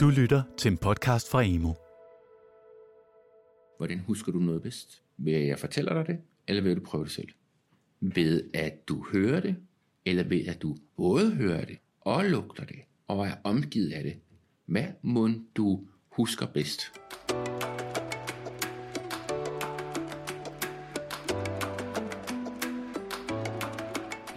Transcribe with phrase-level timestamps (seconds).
[0.00, 1.72] Du lytter til en podcast fra Emo.
[3.76, 5.02] Hvordan husker du noget bedst?
[5.16, 6.18] Ved at jeg fortæller dig det,
[6.48, 7.28] eller ved at du prøver det selv?
[8.00, 9.56] Ved at du hører det,
[10.04, 12.76] eller ved at du både hører det og lugter det,
[13.08, 14.16] og er omgivet af det?
[14.66, 16.80] Hvad må du husker bedst?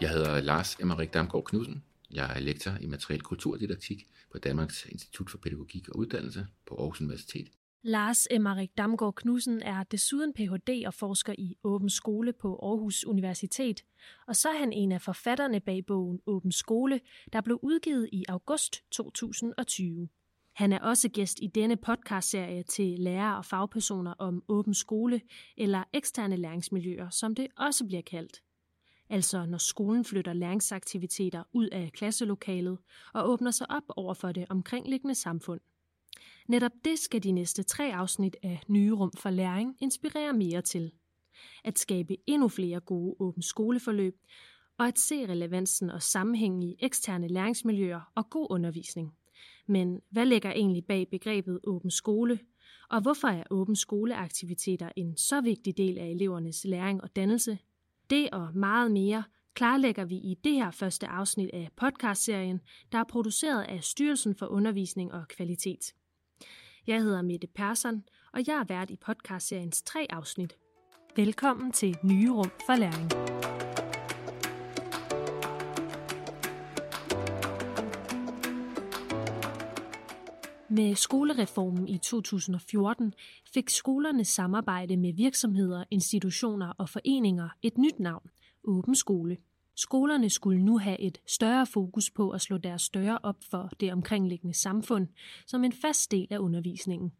[0.01, 1.83] Jeg hedder Lars Emmerik Damgaard Knudsen.
[2.13, 7.01] Jeg er lektor i materiel kulturdidaktik på Danmarks Institut for Pædagogik og Uddannelse på Aarhus
[7.01, 7.47] Universitet.
[7.81, 10.83] Lars Emmerik Damgaard Knudsen er desuden Ph.D.
[10.85, 13.83] og forsker i Åben Skole på Aarhus Universitet,
[14.27, 16.99] og så er han en af forfatterne bag bogen Åben Skole,
[17.33, 20.09] der blev udgivet i august 2020.
[20.55, 25.21] Han er også gæst i denne podcastserie til lærere og fagpersoner om åben skole
[25.57, 28.41] eller eksterne læringsmiljøer, som det også bliver kaldt.
[29.09, 32.77] Altså når skolen flytter læringsaktiviteter ud af klasselokalet
[33.13, 35.59] og åbner sig op over for det omkringliggende samfund.
[36.47, 40.91] Netop det skal de næste tre afsnit af Nye Rum for Læring inspirere mere til.
[41.63, 44.15] At skabe endnu flere gode åbne skoleforløb,
[44.77, 49.13] og at se relevansen og sammenhængen i eksterne læringsmiljøer og god undervisning.
[49.67, 52.39] Men hvad ligger egentlig bag begrebet åben skole?
[52.89, 57.57] Og hvorfor er åben skoleaktiviteter en så vigtig del af elevernes læring og dannelse?
[58.09, 63.03] Det og meget mere klarlægger vi i det her første afsnit af podcastserien, der er
[63.03, 65.93] produceret af Styrelsen for Undervisning og Kvalitet.
[66.87, 70.53] Jeg hedder Mette Persson, og jeg er vært i podcastseriens tre afsnit.
[71.15, 73.58] Velkommen til Nye Rum for Læring.
[80.79, 83.13] Med skolereformen i 2014
[83.53, 88.29] fik skolernes samarbejde med virksomheder, institutioner og foreninger et nyt navn,
[88.63, 89.37] Åben Skole.
[89.75, 93.93] Skolerne skulle nu have et større fokus på at slå deres større op for det
[93.93, 95.07] omkringliggende samfund
[95.47, 97.11] som en fast del af undervisningen.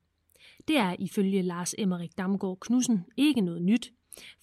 [0.68, 3.94] Det er ifølge Lars Emmerik Damgaard Knudsen ikke noget nyt,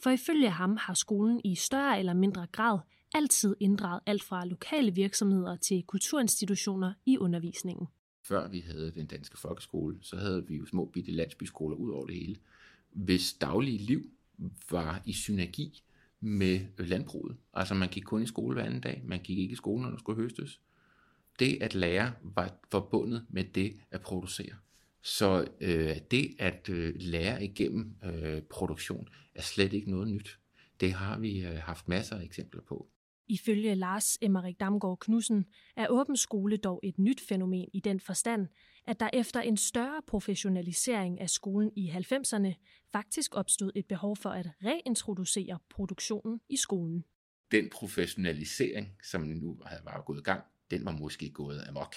[0.02, 2.78] for ifølge ham har skolen i større eller mindre grad
[3.14, 7.88] altid inddraget alt fra lokale virksomheder til kulturinstitutioner i undervisningen
[8.28, 12.06] før vi havde den danske folkeskole, så havde vi jo små bitte landsbyskoler ud over
[12.06, 12.36] det hele,
[12.90, 14.10] hvis daglige liv
[14.70, 15.82] var i synergi
[16.20, 17.36] med landbruget.
[17.54, 19.90] Altså man gik kun i skole hver anden dag, man gik ikke i skole, når
[19.90, 20.60] der skulle høstes.
[21.38, 24.54] Det at lære var forbundet med det at producere.
[25.02, 30.38] Så øh, det at øh, lære igennem øh, produktion er slet ikke noget nyt.
[30.80, 32.88] Det har vi øh, haft masser af eksempler på.
[33.28, 38.48] Ifølge Lars Emmerik Damgaard Knudsen er åben skole dog et nyt fænomen i den forstand,
[38.86, 42.54] at der efter en større professionalisering af skolen i 90'erne
[42.92, 47.04] faktisk opstod et behov for at reintroducere produktionen i skolen.
[47.50, 51.94] Den professionalisering, som nu var gået i gang, den var måske gået amok.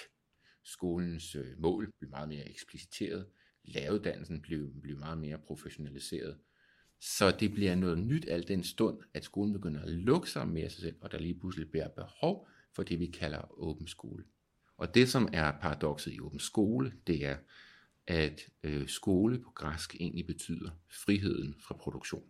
[0.64, 3.26] Skolens øh, mål blev meget mere ekspliciteret,
[3.64, 6.38] læreruddannelsen blev, blev meget mere professionaliseret,
[7.00, 10.70] så det bliver noget nyt al den stund, at skolen begynder at lukke sig mere
[10.70, 14.24] sig selv, og der lige pludselig bliver behov for det, vi kalder åben skole.
[14.76, 17.36] Og det, som er paradokset i åben skole, det er,
[18.06, 20.70] at øh, skole på græsk egentlig betyder
[21.04, 22.24] friheden fra produktion.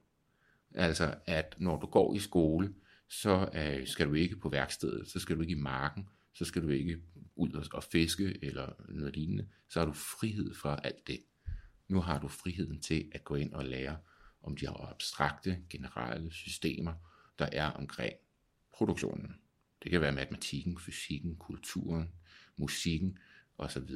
[0.74, 2.74] Altså, at når du går i skole,
[3.08, 6.62] så øh, skal du ikke på værkstedet, så skal du ikke i marken, så skal
[6.62, 7.00] du ikke
[7.36, 9.48] ud og, og fiske eller noget lignende.
[9.68, 11.20] Så har du frihed fra alt det.
[11.88, 13.96] Nu har du friheden til at gå ind og lære
[14.42, 16.92] om de abstrakte, generelle systemer,
[17.38, 18.12] der er omkring
[18.72, 19.36] produktionen.
[19.82, 22.12] Det kan være matematikken, fysikken, kulturen,
[22.56, 23.18] musikken
[23.58, 23.90] osv.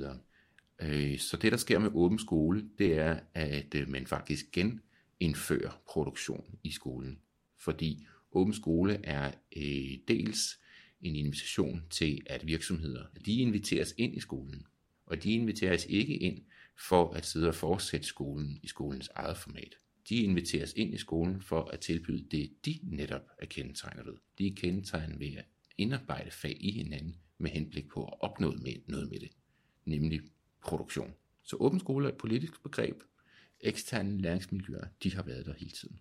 [0.78, 5.82] Øh, så det, der sker med åben skole, det er, at øh, man faktisk genindfører
[5.88, 7.18] produktion i skolen.
[7.58, 10.58] Fordi åben skole er øh, dels
[11.00, 14.66] en invitation til, at virksomheder, de inviteres ind i skolen.
[15.06, 16.44] Og de inviteres ikke ind
[16.88, 19.74] for at sidde og fortsætte skolen i skolens eget format
[20.08, 24.14] de inviteres ind i skolen for at tilbyde det, de netop er kendetegnet ved.
[24.38, 25.44] De er kendetegnet ved at
[25.78, 29.30] indarbejde fag i hinanden med henblik på at opnå med, noget med det,
[29.84, 30.20] nemlig
[30.62, 31.14] produktion.
[31.42, 33.02] Så åben skole er et politisk begreb.
[33.60, 35.98] Eksterne læringsmiljøer, de har været der hele tiden.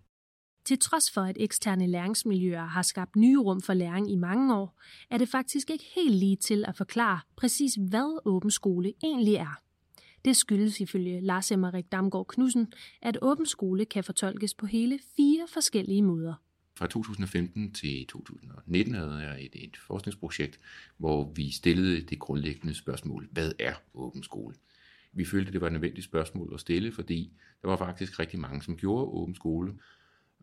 [0.64, 4.80] Til trods for, at eksterne læringsmiljøer har skabt nye rum for læring i mange år,
[5.10, 9.63] er det faktisk ikke helt lige til at forklare præcis, hvad åben skole egentlig er.
[10.24, 12.72] Det skyldes ifølge Lars Emmerik Damgaard Knudsen,
[13.02, 16.34] at åben skole kan fortolkes på hele fire forskellige måder.
[16.76, 20.60] Fra 2015 til 2019 havde jeg et, et forskningsprojekt,
[20.96, 24.54] hvor vi stillede det grundlæggende spørgsmål, hvad er åben skole?
[25.12, 27.32] Vi følte, det var et nødvendigt spørgsmål at stille, fordi
[27.62, 29.74] der var faktisk rigtig mange, som gjorde åben skole,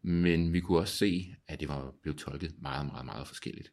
[0.01, 3.71] men vi kunne også se, at det var blevet tolket meget, meget, meget forskelligt.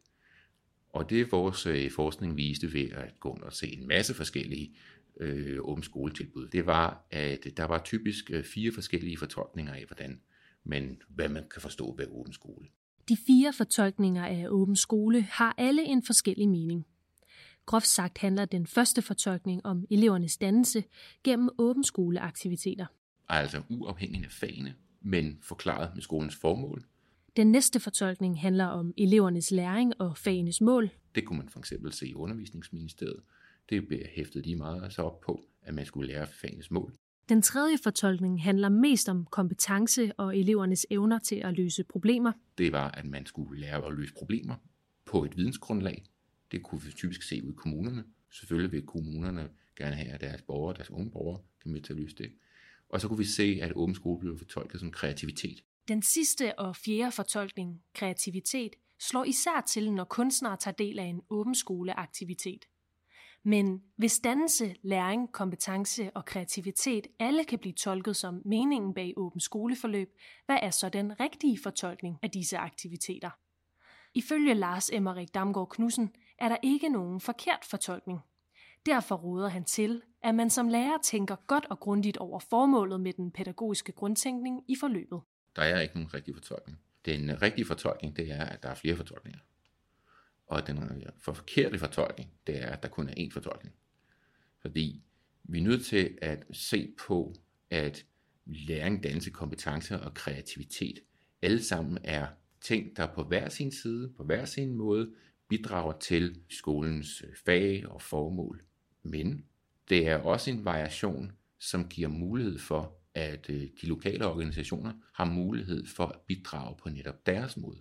[0.89, 4.75] Og det vores øh, forskning viste ved at gå og se en masse forskellige
[5.19, 10.21] øh, åbent skoletilbud, det var, at der var typisk øh, fire forskellige fortolkninger af, hvordan
[10.63, 12.67] man, hvad man kan forstå ved åben skole.
[13.09, 16.85] De fire fortolkninger af åben skole har alle en forskellig mening.
[17.65, 20.83] Groft sagt handler den første fortolkning om elevernes dannelse
[21.23, 22.85] gennem åben skoleaktiviteter.
[23.29, 26.83] Altså uafhængigt af fagene, men forklaret med skolens formål.
[27.35, 30.89] Den næste fortolkning handler om elevernes læring og fagenes mål.
[31.15, 33.19] Det kunne man for eksempel se i undervisningsministeriet.
[33.69, 36.93] Det blev hæftet lige meget så op på, at man skulle lære fagenes mål.
[37.29, 42.31] Den tredje fortolkning handler mest om kompetence og elevernes evner til at løse problemer.
[42.57, 44.55] Det var, at man skulle lære at løse problemer
[45.05, 46.05] på et vidensgrundlag.
[46.51, 48.03] Det kunne vi typisk se ud i kommunerne.
[48.31, 51.99] Selvfølgelig vil kommunerne gerne have, at deres borgere, deres unge borgere, kan med til at
[51.99, 52.31] løse det.
[52.89, 55.63] Og så kunne vi se, at åben skole blev fortolket som kreativitet.
[55.87, 61.21] Den sidste og fjerde fortolkning, kreativitet, slår især til, når kunstnere tager del af en
[61.29, 62.65] åben skoleaktivitet.
[63.43, 69.39] Men hvis dannelse, læring, kompetence og kreativitet alle kan blive tolket som meningen bag åben
[69.39, 70.09] skoleforløb,
[70.45, 73.29] hvad er så den rigtige fortolkning af disse aktiviteter?
[74.13, 76.09] Ifølge Lars Emmerik Damgaard Knudsen
[76.39, 78.19] er der ikke nogen forkert fortolkning.
[78.85, 83.13] Derfor råder han til, at man som lærer tænker godt og grundigt over formålet med
[83.13, 85.21] den pædagogiske grundtænkning i forløbet.
[85.55, 86.79] Der er ikke nogen rigtig fortolkning.
[87.05, 89.39] Den rigtige fortolkning, det er, at der er flere fortolkninger.
[90.49, 93.75] Og den for forkerte fortolkning, det er, at der kun er én fortolkning.
[94.61, 95.03] Fordi
[95.43, 97.35] vi er nødt til at se på,
[97.69, 98.05] at
[98.45, 100.99] læring, dannelse, kompetencer og kreativitet
[101.41, 102.27] alle sammen er
[102.61, 105.11] ting, der på hver sin side, på hver sin måde,
[105.47, 108.63] bidrager til skolens fag og formål.
[109.03, 109.45] Men
[109.89, 115.25] det er også en variation, som giver mulighed for, at øh, de lokale organisationer har
[115.25, 117.79] mulighed for at bidrage på netop deres måde.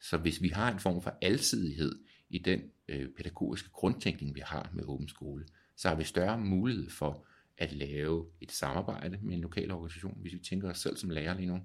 [0.00, 1.98] Så hvis vi har en form for alsidighed
[2.30, 5.46] i den øh, pædagogiske grundtænkning, vi har med åben skole,
[5.76, 7.26] så har vi større mulighed for
[7.58, 11.34] at lave et samarbejde med en lokal organisation, hvis vi tænker os selv som lærer
[11.34, 11.60] lige nu.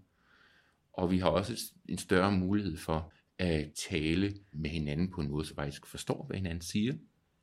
[0.93, 5.45] Og vi har også en større mulighed for at tale med hinanden på en måde,
[5.45, 6.93] så faktisk forstår, hvad hinanden siger.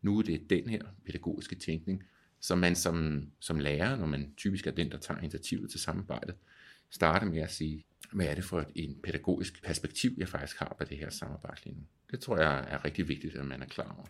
[0.02, 2.02] Nu er det den her pædagogiske tænkning,
[2.40, 6.34] som man som, som lærer, når man typisk er den, der tager initiativet til samarbejdet,
[6.90, 10.76] starter med at sige, hvad er det for et en pædagogisk perspektiv, jeg faktisk har
[10.78, 11.82] på det her samarbejde lige nu.
[12.10, 14.06] Det tror jeg er rigtig vigtigt, at man er klar over.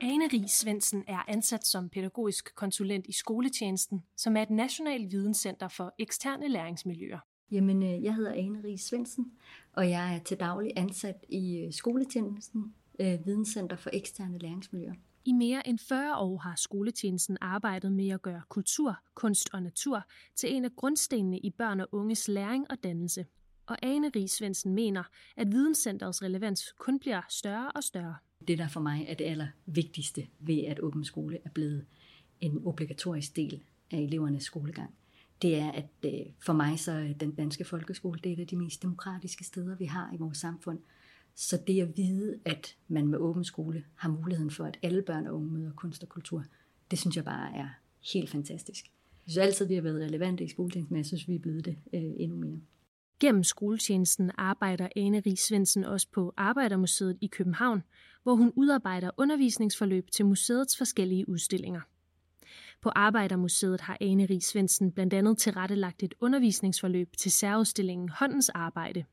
[0.00, 5.68] Ane Ries Svendsen er ansat som pædagogisk konsulent i skoletjenesten, som er et nationalt videnscenter
[5.68, 7.18] for eksterne læringsmiljøer.
[7.50, 9.32] Jamen, øh, jeg hedder Ane Ries Svendsen,
[9.72, 14.94] og jeg er til daglig ansat i øh, skoletjenesten, øh, Videnscenter for eksterne læringsmiljøer.
[15.24, 20.02] I mere end 40 år har skoletjenesten arbejdet med at gøre kultur, kunst og natur
[20.34, 23.26] til en af grundstenene i børn og unges læring og dannelse.
[23.66, 25.02] Og Ane Rigsvensen mener,
[25.36, 28.16] at videnscenterets relevans kun bliver større og større.
[28.48, 31.86] Det, der for mig er det allervigtigste ved, at åben skole er blevet
[32.40, 34.94] en obligatorisk del af elevernes skolegang,
[35.42, 38.46] det er, at øh, for mig så er den danske folkeskole det er et af
[38.46, 40.78] de mest demokratiske steder, vi har i vores samfund.
[41.36, 45.26] Så det at vide, at man med åben skole har muligheden for, at alle børn
[45.26, 46.44] og unge møder kunst og kultur,
[46.90, 47.68] det synes jeg bare er
[48.12, 48.84] helt fantastisk.
[49.26, 51.64] Jeg synes altid, vi har været relevante i skoletjenesten, men jeg synes, vi er blevet
[51.64, 52.60] det øh, endnu mere.
[53.20, 57.82] Gennem skoletjenesten arbejder Ane Ries Svendsen også på Arbejdermuseet i København,
[58.22, 61.80] hvor hun udarbejder undervisningsforløb til museets forskellige udstillinger.
[62.82, 69.04] På Arbejdermuseet har Ane Ries Svendsen blandt andet tilrettelagt et undervisningsforløb til særudstillingen Håndens Arbejde.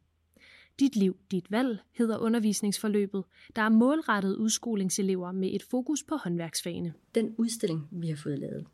[0.82, 3.24] Dit liv, dit valg hedder undervisningsforløbet,
[3.56, 6.94] der er målrettet udskolingselever med et fokus på håndværksfagene.
[7.16, 8.68] Den udstilling, vi har fået lavet,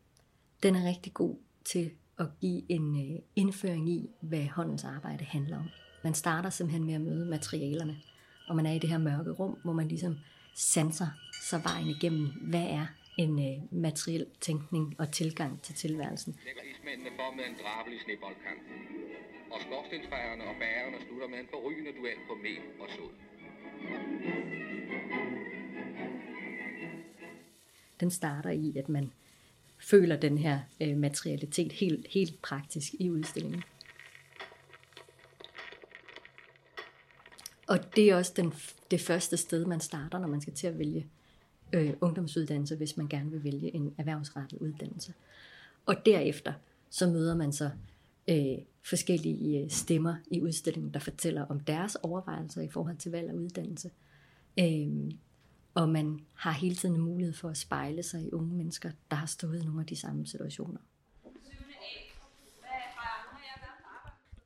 [0.64, 1.36] den er rigtig god
[1.66, 5.70] til at give en øh, indføring i, hvad håndens arbejde handler om.
[6.04, 7.98] Man starter simpelthen med at møde materialerne,
[8.48, 10.18] og man er i det her mørke rum, hvor man ligesom
[10.56, 11.08] sanser
[11.44, 12.86] sig vejen igennem, hvad er
[13.18, 16.36] en øh, materiel tænkning og tilgang til tilværelsen.
[16.46, 18.74] Lægger ismændene for med en drabel i sneboldkampen.
[19.52, 23.12] Og skorstensfejerne og bærerne slutter med en forrygende duel på mel og sod.
[28.00, 29.12] Den starter i, at man
[29.78, 33.64] føler den her øh, materialitet helt, helt praktisk i udstillingen.
[37.68, 38.54] Og det er også den,
[38.92, 41.08] det første sted, man starter, når man skal til at vælge
[41.74, 45.14] øh, ungdomsuddannelse, hvis man gerne vil vælge en erhvervsrettet uddannelse.
[45.86, 46.54] Og derefter
[46.90, 47.72] så møder man så
[48.30, 53.30] øh, forskellige øh, stemmer i udstillingen, der fortæller om deres overvejelser i forhold til valg
[53.30, 53.92] og uddannelse.
[54.60, 55.12] Øh,
[55.74, 59.18] og man har hele tiden en mulighed for at spejle sig i unge mennesker, der
[59.18, 60.80] har stået i nogle af de samme situationer.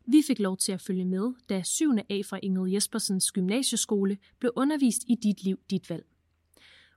[0.05, 1.91] Vi fik lov til at følge med, da 7.
[2.09, 6.05] A fra Ingrid Jespersens gymnasieskole blev undervist i Dit Liv, Dit Valg.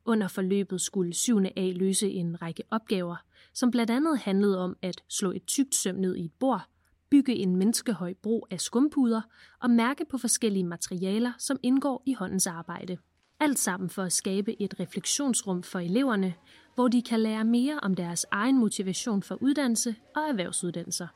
[0.05, 1.39] Under forløbet skulle 7.
[1.57, 3.17] A løse en række opgaver,
[3.53, 6.69] som blandt andet handlede om at slå et tykt søm ned i et bord,
[7.15, 9.21] bygge en menneskehøj bro af skumpuder
[9.61, 12.99] og mærke på forskellige materialer, som indgår i håndens arbejde.
[13.41, 16.35] Alt sammen for at skabe et refleksionsrum for eleverne,
[16.75, 21.07] hvor de kan lære mere om deres egen motivation for uddannelse og erhvervsuddannelser.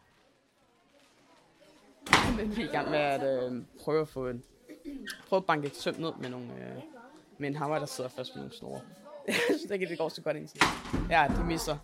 [2.37, 4.43] Men vi er i gang med at øh, prøve at få en,
[5.28, 6.83] prøve at banke et søm ned med, nogle, øh,
[7.38, 8.81] med en hammer, der sidder fast med nogle snore.
[9.26, 10.62] Jeg synes ikke, det går så godt indtil.
[11.11, 11.76] Ja, de misser.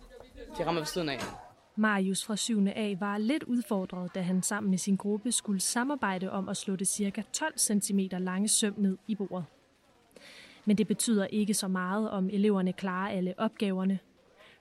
[0.57, 1.44] De rammer ved siden af.
[1.77, 2.67] Marius fra 7.
[2.75, 6.75] A var lidt udfordret, da han sammen med sin gruppe skulle samarbejde om at slå
[6.75, 9.45] det cirka 12 cm lange søm ned i bordet.
[10.65, 13.99] Men det betyder ikke så meget, om eleverne klarer alle opgaverne.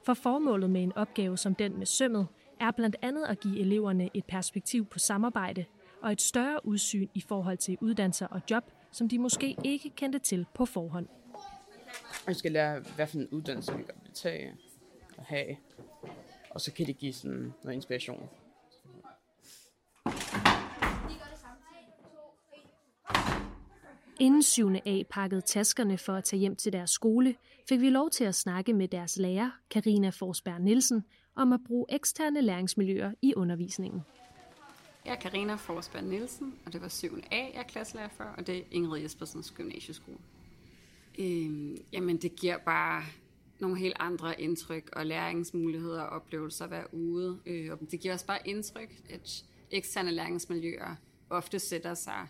[0.03, 2.27] For formålet med en opgave som den med sømmet
[2.61, 5.65] er blandt andet at give eleverne et perspektiv på samarbejde
[6.03, 10.19] og et større udsyn i forhold til uddannelser og job, som de måske ikke kendte
[10.19, 11.07] til på forhånd.
[12.27, 14.53] Man skal lære, hvad for en uddannelse vi kan tage
[15.19, 15.57] og have.
[16.55, 18.29] Og så kan det give sådan noget inspiration.
[24.21, 24.71] Inden 7.
[24.87, 27.35] A pakkede taskerne for at tage hjem til deres skole,
[27.69, 31.05] fik vi lov til at snakke med deres lærer, Karina Forsberg Nielsen,
[31.37, 34.03] om at bruge eksterne læringsmiljøer i undervisningen.
[35.05, 37.19] Jeg er Karina Forsberg Nielsen, og det var 7.
[37.31, 40.19] A, jeg er klasselærer for, og det er Ingrid Jespersens gymnasieskole.
[41.19, 43.03] Øhm, jamen, det giver bare
[43.61, 47.13] nogle helt andre indtryk og læringsmuligheder og oplevelser hver uge.
[47.13, 47.39] ude.
[47.47, 50.97] Øh, og det giver os bare indtryk, at eksterne læringsmiljøer
[51.31, 52.27] ofte sætter sig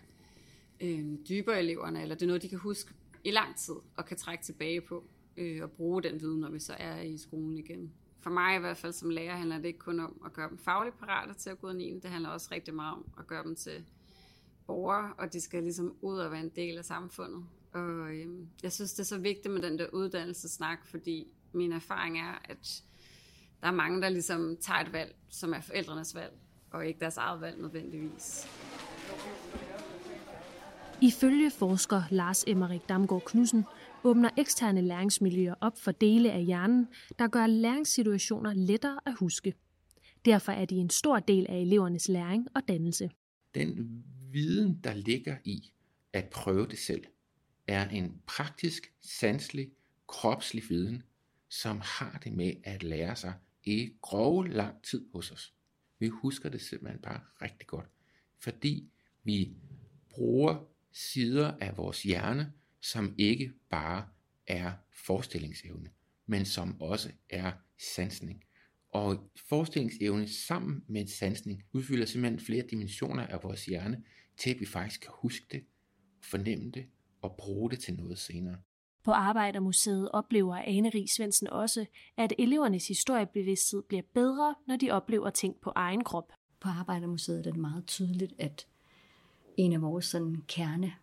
[0.81, 4.05] øh, dybere i eleverne, eller det er noget, de kan huske i lang tid og
[4.05, 5.03] kan trække tilbage på
[5.37, 7.93] øh, og bruge den viden, når vi så er i skolen igen.
[8.19, 10.57] For mig i hvert fald som lærer handler det ikke kun om at gøre dem
[10.57, 11.99] fagligt parate til at gå ud 9.
[11.99, 13.85] Det handler også rigtig meget om at gøre dem til
[14.67, 17.45] borgere, og de skal ligesom ud og være en del af samfundet.
[17.75, 22.19] Og øhm, jeg synes, det er så vigtigt med den der uddannelsesnak, fordi min erfaring
[22.19, 22.83] er, at
[23.61, 26.33] der er mange, der ligesom tager et valg, som er forældrenes valg,
[26.71, 28.47] og ikke deres eget valg nødvendigvis.
[31.01, 33.63] Ifølge forsker Lars Emmerik Damgaard Knudsen
[34.03, 36.87] åbner eksterne læringsmiljøer op for dele af hjernen,
[37.19, 39.53] der gør læringssituationer lettere at huske.
[40.25, 43.09] Derfor er de en stor del af elevernes læring og dannelse.
[43.55, 45.71] Den viden, der ligger i
[46.13, 47.03] at prøve det selv,
[47.67, 49.71] er en praktisk, sanselig,
[50.07, 51.03] kropslig viden,
[51.49, 55.53] som har det med at lære sig i grove lang tid hos os.
[55.99, 57.89] Vi husker det simpelthen bare rigtig godt,
[58.39, 58.89] fordi
[59.23, 59.53] vi
[60.09, 64.07] bruger sider af vores hjerne, som ikke bare
[64.47, 65.89] er forestillingsevne,
[66.25, 67.51] men som også er
[67.95, 68.43] sansning.
[68.91, 74.03] Og forestillingsevne sammen med sansning udfylder simpelthen flere dimensioner af vores hjerne,
[74.37, 75.65] til at vi faktisk kan huske det,
[76.21, 76.85] fornemme det
[77.25, 78.55] og bruge det til noget senere.
[79.03, 81.85] På Arbejdermuseet oplever Ane Rig Svendsen også,
[82.17, 86.33] at elevernes historiebevidsthed bliver bedre, når de oplever ting på egen krop.
[86.59, 88.67] På Arbejdermuseet er det meget tydeligt, at
[89.57, 90.93] en af vores sådan kerne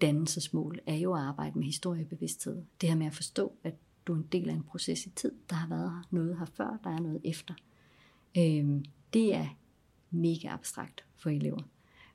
[0.00, 2.62] dannelsesmål er jo at arbejde med historiebevidsthed.
[2.80, 3.74] Det her med at forstå, at
[4.06, 5.32] du er en del af en proces i tid.
[5.50, 7.54] Der har været noget her før, der er noget efter.
[8.38, 9.46] Øhm, det er
[10.10, 11.62] mega abstrakt for elever.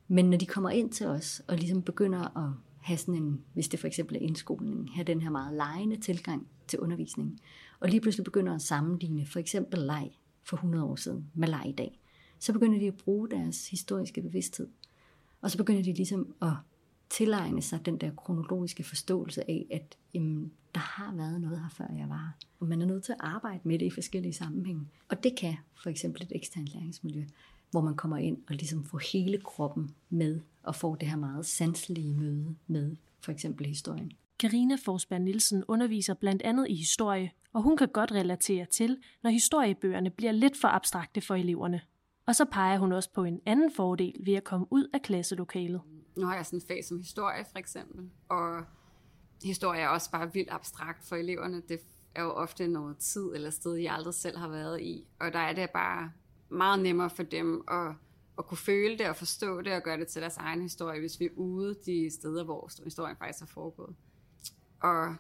[0.08, 2.54] Men når de kommer ind til os og ligesom begynder at
[2.88, 6.48] have sådan en, hvis det for eksempel er indskoling, have den her meget lejende tilgang
[6.67, 7.39] til undervisningen,
[7.79, 10.12] og lige pludselig begynder at sammenligne for eksempel leg
[10.44, 12.00] for 100 år siden med leg i dag,
[12.39, 14.67] så begynder de at bruge deres historiske bevidsthed.
[15.41, 16.53] Og så begynder de ligesom at
[17.10, 21.88] tilegne sig den der kronologiske forståelse af, at jamen, der har været noget her, før
[21.98, 22.38] jeg var.
[22.60, 24.88] Og man er nødt til at arbejde med det i forskellige sammenhænge.
[25.10, 27.25] Og det kan for eksempel et eksternt læringsmiljø,
[27.71, 31.45] hvor man kommer ind og ligesom får hele kroppen med, og får det her meget
[31.45, 34.12] sanselige møde med for eksempel historien.
[34.39, 39.29] Karina Forsberg Nielsen underviser blandt andet i historie, og hun kan godt relatere til, når
[39.29, 41.81] historiebøgerne bliver lidt for abstrakte for eleverne.
[42.25, 45.81] Og så peger hun også på en anden fordel ved at komme ud af klasselokalet.
[46.17, 48.63] Nu har jeg sådan en fag som historie for eksempel, og
[49.43, 51.62] historie er også bare vildt abstrakt for eleverne.
[51.69, 51.79] Det
[52.15, 55.39] er jo ofte noget tid eller sted, jeg aldrig selv har været i, og der
[55.39, 56.12] er det bare
[56.50, 57.92] meget nemmere for dem at,
[58.38, 61.20] at kunne føle det og forstå det og gøre det til deres egen historie, hvis
[61.20, 63.96] vi er ude de steder, hvor historien faktisk er foregået.
[64.82, 65.16] Og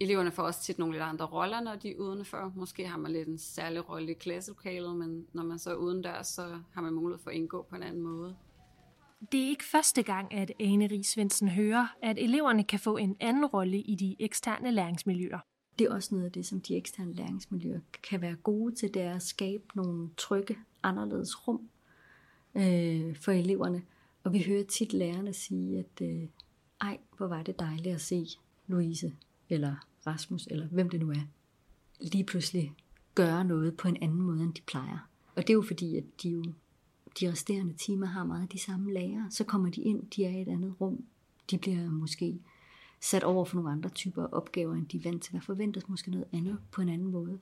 [0.00, 2.52] eleverne får også tit nogle lidt andre roller, når de er udenfor.
[2.56, 6.26] Måske har man lidt en særlig rolle i klasselokalet, men når man så er udendørs,
[6.26, 8.36] så har man mulighed for at indgå på en anden måde.
[9.32, 13.16] Det er ikke første gang, at Ane Ries Svendsen hører, at eleverne kan få en
[13.20, 15.38] anden rolle i de eksterne læringsmiljøer.
[15.78, 19.02] Det er også noget af det, som de eksterne læringsmiljøer kan være gode til, det
[19.02, 21.68] er at skabe nogle trygge, anderledes rum,
[22.54, 23.82] øh, for eleverne.
[24.24, 26.28] Og vi hører tit lærerne sige, at øh,
[26.80, 28.26] ej, hvor var det dejligt at se
[28.66, 29.12] Louise,
[29.48, 29.74] eller
[30.06, 31.26] Rasmus, eller hvem det nu er,
[32.00, 32.74] lige pludselig
[33.14, 35.08] gøre noget på en anden måde, end de plejer.
[35.34, 36.44] Og det er jo fordi, at de jo
[37.20, 39.26] de resterende timer har meget af de samme lærere.
[39.30, 41.04] Så kommer de ind, de er i et andet rum.
[41.50, 42.40] De bliver måske
[43.00, 45.34] sat over for nogle andre typer opgaver, end de er vant til.
[45.34, 47.38] Der forventes måske noget andet på en anden måde.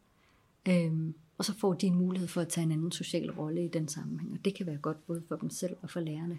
[0.68, 3.68] Øhm, og så får de en mulighed for at tage en anden social rolle i
[3.68, 4.32] den sammenhæng.
[4.32, 6.38] Og det kan være godt både for dem selv og for lærerne.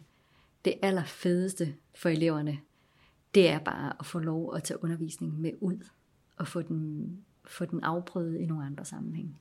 [0.65, 2.59] Det allerfedeste for eleverne,
[3.35, 5.87] det er bare at få lov at tage undervisningen med ud
[6.37, 9.39] og få den, få den afprøvet i nogle andre sammenhæng.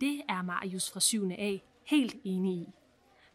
[0.00, 1.30] Det er Marius fra 7.
[1.30, 2.68] A helt enig i.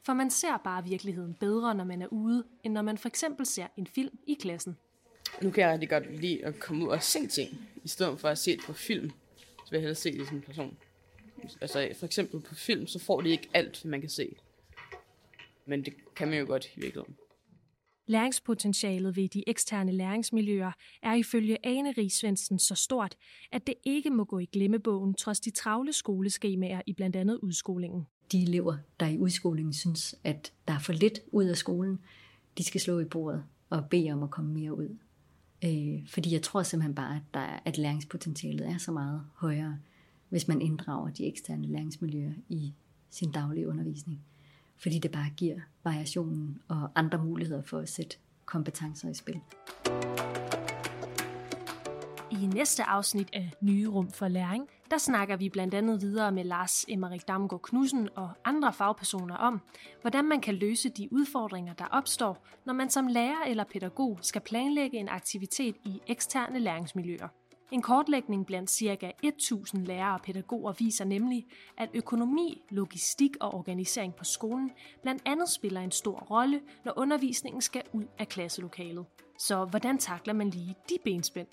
[0.01, 3.45] For man ser bare virkeligheden bedre, når man er ude, end når man for eksempel
[3.45, 4.77] ser en film i klassen.
[5.41, 8.29] Nu kan jeg rigtig godt lide at komme ud og se ting, i stedet for
[8.29, 9.10] at se det på film.
[9.38, 10.77] Så vil jeg hellere se det som en person.
[11.62, 14.36] Altså for eksempel på film, så får de ikke alt, man kan se.
[15.65, 17.15] Men det kan man jo godt i virkeligheden.
[18.10, 20.72] Læringspotentialet ved de eksterne læringsmiljøer
[21.03, 23.15] er ifølge Ane Ries Svendsen så stort,
[23.51, 28.07] at det ikke må gå i glemmebogen trods de travle skoleskemaer i blandt andet udskolingen.
[28.31, 32.00] De elever, der i udskolingen synes, at der er for lidt ud af skolen,
[32.57, 34.98] de skal slå i bordet og bede om at komme mere ud.
[35.65, 39.77] Øh, fordi jeg tror simpelthen bare, at, der at læringspotentialet er så meget højere,
[40.29, 42.73] hvis man inddrager de eksterne læringsmiljøer i
[43.09, 44.21] sin daglige undervisning.
[44.77, 49.39] Fordi det bare giver variationen og andre muligheder for at sætte kompetencer i spil.
[52.31, 56.44] I næste afsnit af Nye Rum for Læring, der snakker vi blandt andet videre med
[56.44, 59.62] Lars Emmerik Damgaard Knudsen og andre fagpersoner om,
[60.01, 64.41] hvordan man kan løse de udfordringer, der opstår, når man som lærer eller pædagog skal
[64.41, 67.27] planlægge en aktivitet i eksterne læringsmiljøer.
[67.72, 69.12] En kortlægning blandt ca.
[69.24, 71.46] 1000 lærere og pædagoger viser nemlig,
[71.77, 77.62] at økonomi, logistik og organisering på skolen blandt andet spiller en stor rolle, når undervisningen
[77.62, 79.06] skal ud af klasselokalet.
[79.39, 81.47] Så hvordan takler man lige de benspænd?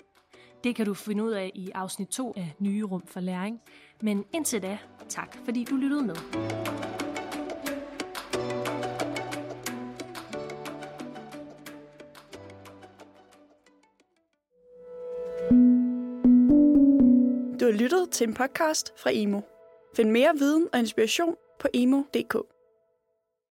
[0.65, 3.61] Det kan du finde ud af i afsnit 2 af Nye Rum for Læring.
[4.01, 4.77] Men indtil da,
[5.09, 6.15] tak fordi du lyttede med.
[17.59, 19.41] Du har lyttet til en podcast fra Emo.
[19.95, 22.54] Find mere viden og inspiration på emo.dk.